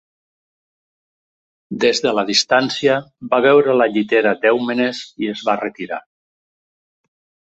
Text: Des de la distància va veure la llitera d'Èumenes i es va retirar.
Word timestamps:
Des 1.83 1.99
de 2.05 2.13
la 2.19 2.23
distància 2.29 2.95
va 3.33 3.41
veure 3.47 3.75
la 3.81 3.87
llitera 3.97 4.33
d'Èumenes 4.45 5.01
i 5.27 5.29
es 5.35 5.47
va 5.51 5.59
retirar. 5.63 6.03